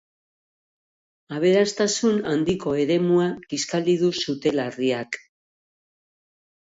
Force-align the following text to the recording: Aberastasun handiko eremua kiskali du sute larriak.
Aberastasun 1.39 2.17
handiko 2.31 2.73
eremua 2.85 3.29
kiskali 3.53 3.97
du 4.05 4.13
sute 4.25 4.55
larriak. 4.59 5.25